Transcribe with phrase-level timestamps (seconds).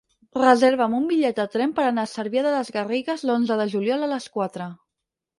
[0.35, 4.07] Reserva'm un bitllet de tren per anar a Cervià de les Garrigues l'onze de juliol
[4.07, 4.69] a les quatre.